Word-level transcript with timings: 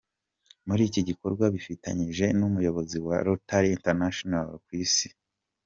Muri 0.67 0.81
iki 0.89 1.01
gikorwa 1.09 1.45
bifatanyije 1.55 2.25
n’Umuyobozi 2.39 2.97
wa 3.07 3.17
Rotary 3.25 3.69
International 3.77 4.47
ku 4.63 4.69
Isi, 4.85 5.07
K. 5.11 5.15